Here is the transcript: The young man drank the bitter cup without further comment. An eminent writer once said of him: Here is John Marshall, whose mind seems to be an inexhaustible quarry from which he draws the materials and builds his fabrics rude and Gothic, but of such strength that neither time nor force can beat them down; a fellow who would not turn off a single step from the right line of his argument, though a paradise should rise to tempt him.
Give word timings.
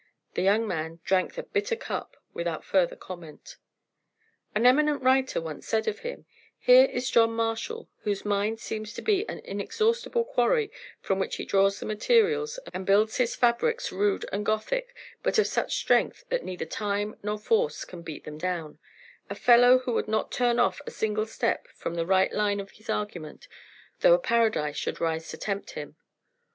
The 0.33 0.41
young 0.41 0.67
man 0.67 0.99
drank 1.03 1.35
the 1.35 1.43
bitter 1.43 1.75
cup 1.75 2.17
without 2.33 2.65
further 2.65 2.95
comment. 2.95 3.57
An 4.55 4.65
eminent 4.65 5.03
writer 5.03 5.39
once 5.39 5.67
said 5.67 5.87
of 5.87 5.99
him: 5.99 6.25
Here 6.57 6.85
is 6.85 7.07
John 7.11 7.33
Marshall, 7.33 7.87
whose 7.99 8.25
mind 8.25 8.59
seems 8.59 8.95
to 8.95 9.03
be 9.03 9.29
an 9.29 9.41
inexhaustible 9.41 10.25
quarry 10.25 10.71
from 11.01 11.19
which 11.19 11.35
he 11.35 11.45
draws 11.45 11.79
the 11.79 11.85
materials 11.85 12.57
and 12.73 12.83
builds 12.83 13.17
his 13.17 13.35
fabrics 13.35 13.91
rude 13.91 14.25
and 14.31 14.43
Gothic, 14.43 14.95
but 15.21 15.37
of 15.37 15.45
such 15.45 15.75
strength 15.77 16.23
that 16.29 16.43
neither 16.43 16.65
time 16.65 17.15
nor 17.21 17.37
force 17.37 17.85
can 17.85 18.01
beat 18.01 18.23
them 18.23 18.39
down; 18.39 18.79
a 19.29 19.35
fellow 19.35 19.77
who 19.77 19.93
would 19.93 20.07
not 20.07 20.31
turn 20.31 20.57
off 20.57 20.81
a 20.87 20.89
single 20.89 21.27
step 21.27 21.67
from 21.75 21.93
the 21.93 22.07
right 22.07 22.33
line 22.33 22.59
of 22.59 22.71
his 22.71 22.89
argument, 22.89 23.47
though 23.99 24.15
a 24.15 24.19
paradise 24.19 24.77
should 24.77 24.99
rise 24.99 25.29
to 25.29 25.37
tempt 25.37 25.73
him. 25.73 25.95